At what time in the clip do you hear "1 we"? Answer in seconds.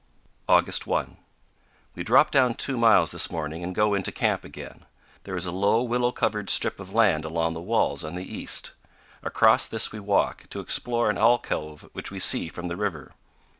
0.87-2.01